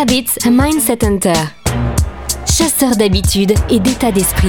[0.00, 1.34] Habits Mindset Hunter.
[2.46, 4.48] Chasseur d'habitudes et d'état d'esprit.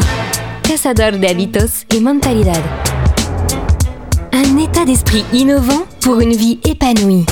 [0.63, 2.61] Cazador de hábitos y mentalidad.
[4.31, 7.25] Un état d'esprit innovant pour une vie épanouie.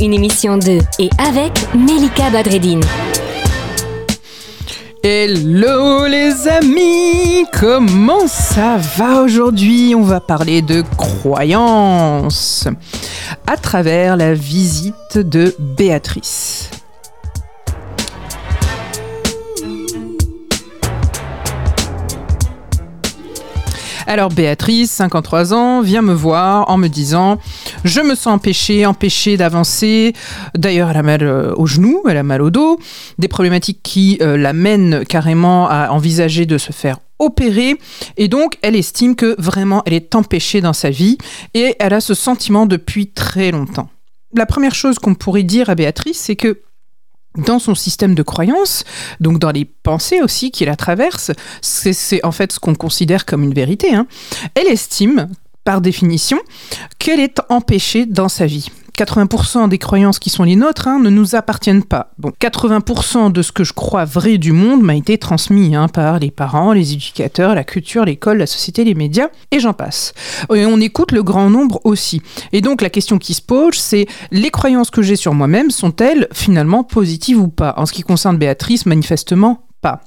[0.00, 2.84] Une émission de et avec Melika Badreddine.
[5.02, 9.94] Hello les amis, comment ça va aujourd'hui?
[9.96, 12.68] On va parler de croyances
[13.46, 16.70] à travers la visite de Béatrice.
[24.10, 27.38] Alors Béatrice, 53 ans, vient me voir en me disant
[27.84, 30.14] je me sens empêchée, empêchée d'avancer.
[30.56, 32.80] D'ailleurs, elle a mal euh, au genou, elle a mal au dos,
[33.18, 37.76] des problématiques qui euh, l'amènent carrément à envisager de se faire opérer
[38.16, 41.16] et donc elle estime que vraiment elle est empêchée dans sa vie
[41.54, 43.90] et elle a ce sentiment depuis très longtemps.
[44.34, 46.62] La première chose qu'on pourrait dire à Béatrice, c'est que
[47.36, 48.84] dans son système de croyance,
[49.20, 51.32] donc dans les pensées aussi qui la traversent,
[51.62, 54.06] c'est en fait ce qu'on considère comme une vérité, hein.
[54.54, 55.28] elle estime,
[55.64, 56.38] par définition,
[56.98, 58.68] qu'elle est empêchée dans sa vie.
[58.96, 62.12] 80% des croyances qui sont les nôtres hein, ne nous appartiennent pas.
[62.18, 66.18] Donc 80% de ce que je crois vrai du monde m'a été transmis hein, par
[66.18, 70.12] les parents, les éducateurs, la culture, l'école, la société, les médias, et j'en passe.
[70.48, 72.22] On écoute le grand nombre aussi.
[72.52, 76.28] Et donc la question qui se pose, c'est les croyances que j'ai sur moi-même sont-elles
[76.32, 77.74] finalement positives ou pas?
[77.76, 80.02] En ce qui concerne Béatrice, manifestement pas.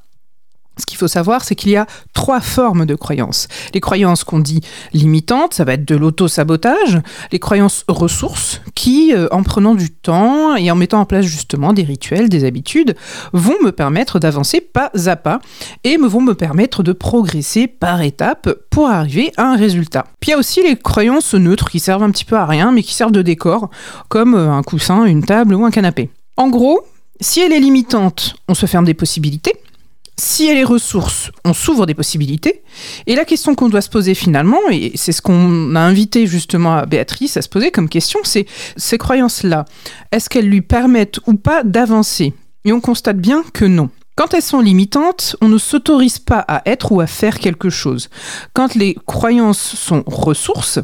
[0.78, 3.48] Ce qu'il faut savoir, c'est qu'il y a trois formes de croyances.
[3.76, 7.00] Les croyances qu'on dit limitantes, ça va être de l'auto-sabotage.
[7.32, 11.74] Les croyances ressources, qui, euh, en prenant du temps et en mettant en place justement
[11.74, 12.96] des rituels, des habitudes,
[13.34, 15.40] vont me permettre d'avancer pas à pas
[15.84, 20.06] et me vont me permettre de progresser par étapes pour arriver à un résultat.
[20.20, 22.72] Puis il y a aussi les croyances neutres qui servent un petit peu à rien,
[22.72, 23.70] mais qui servent de décor,
[24.10, 26.10] comme euh, un coussin, une table ou un canapé.
[26.36, 26.82] En gros,
[27.22, 29.54] si elle est limitante, on se ferme des possibilités
[30.18, 32.62] si elle est ressource, on s'ouvre des possibilités.
[33.08, 36.76] Et la question qu'on doit se poser finalement, et c'est ce qu'on a invité justement
[36.76, 38.46] à Béatrice à se poser comme question, c'est
[38.78, 39.66] ces croyances-là,
[40.12, 42.34] est-ce qu'elles lui permettent ou pas d'avancer?
[42.66, 43.90] Et on constate bien que non.
[44.16, 48.10] Quand elles sont limitantes, on ne s'autorise pas à être ou à faire quelque chose.
[48.54, 50.80] Quand les croyances sont ressources,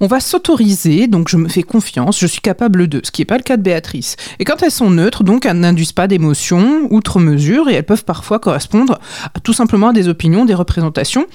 [0.00, 3.26] on va s'autoriser, donc je me fais confiance, je suis capable de, ce qui n'est
[3.26, 4.16] pas le cas de Béatrice.
[4.40, 8.04] Et quand elles sont neutres, donc elles n'induisent pas d'émotions outre mesure et elles peuvent
[8.04, 8.98] parfois correspondre
[9.44, 11.26] tout simplement à des opinions, des représentations,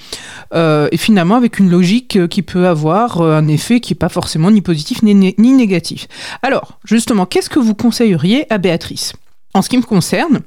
[0.54, 3.98] euh, et finalement avec une logique euh, qui peut avoir euh, un effet qui n'est
[3.98, 6.06] pas forcément ni positif ni négatif.
[6.42, 9.14] Alors, justement, qu'est-ce que vous conseilleriez à Béatrice?
[9.54, 10.40] En ce qui me concerne,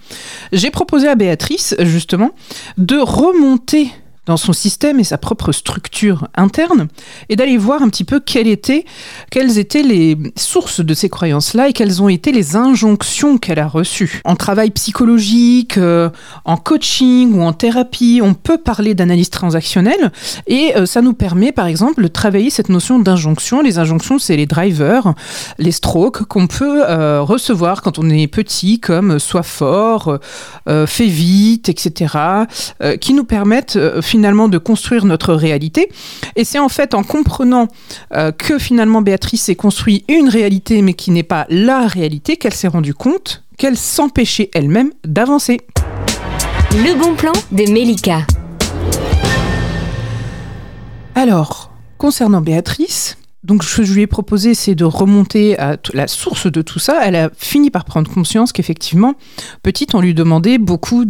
[0.52, 2.32] j'ai proposé à Béatrice, justement,
[2.78, 3.92] de remonter
[4.26, 6.88] dans son système et sa propre structure interne
[7.28, 8.86] et d'aller voir un petit peu quelles étaient,
[9.32, 13.68] quelles étaient les sources de ces croyances-là et quelles ont été les injonctions qu'elle a
[13.68, 14.22] reçues.
[14.24, 16.10] En travail psychologique, euh,
[16.46, 20.12] en coaching ou en thérapie, on peut parler d'analyse transactionnelle
[20.48, 23.62] et euh, ça nous permet par exemple de travailler cette notion d'injonction.
[23.62, 25.14] Les injonctions, c'est les drivers,
[25.58, 30.20] les strokes qu'on peut euh, recevoir quand on est petit comme sois fort,
[30.66, 32.16] fais vite, etc.,
[33.00, 33.78] qui nous permettent
[34.14, 35.90] de construire notre réalité.
[36.36, 37.68] Et c'est en fait en comprenant
[38.14, 42.54] euh, que finalement Béatrice s'est construit une réalité mais qui n'est pas la réalité qu'elle
[42.54, 45.62] s'est rendue compte qu'elle s'empêchait elle-même d'avancer.
[46.72, 48.26] Le bon plan de Melika.
[51.16, 56.08] Alors, concernant Béatrice, donc ce que je lui ai proposé, c'est de remonter à la
[56.08, 57.02] source de tout ça.
[57.04, 59.16] Elle a fini par prendre conscience qu'effectivement,
[59.64, 61.04] petite, on lui demandait beaucoup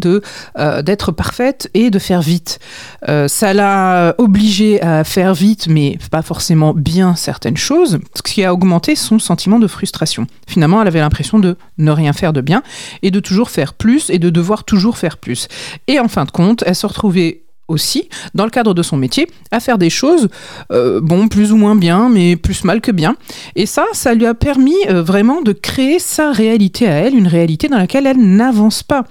[0.58, 2.60] euh, d'être parfaite et de faire vite.
[3.08, 8.44] Euh, ça l'a obligée à faire vite, mais pas forcément bien certaines choses, ce qui
[8.44, 10.26] a augmenté son sentiment de frustration.
[10.48, 12.64] Finalement, elle avait l'impression de ne rien faire de bien
[13.04, 15.48] et de toujours faire plus et de devoir toujours faire plus.
[15.88, 19.28] Et en fin de compte, elle se retrouvait aussi, dans le cadre de son métier,
[19.52, 20.30] à faire des choses,
[20.72, 23.16] euh, bon, plus ou moins bien, mais plus mal que bien.
[23.56, 27.28] Et ça, ça lui a permis euh, vraiment de créer sa réalité à elle, une
[27.28, 29.04] réalité dans laquelle elle n'avance pas.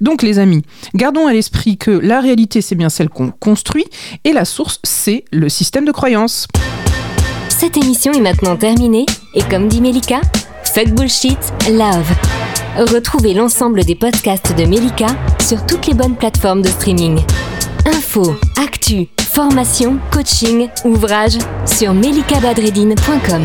[0.00, 0.62] Donc, les amis,
[0.94, 3.84] gardons à l'esprit que la réalité, c'est bien celle qu'on construit,
[4.24, 6.46] et la source, c'est le système de croyance.
[7.48, 10.20] Cette émission est maintenant terminée, et comme dit Melika,
[10.64, 11.38] fuck bullshit,
[11.70, 12.08] love.
[12.76, 15.08] Retrouvez l'ensemble des podcasts de Melika
[15.40, 17.18] sur toutes les bonnes plateformes de streaming.
[17.90, 23.42] Info, actu, formation, coaching, ouvrage sur melikabadredine.com.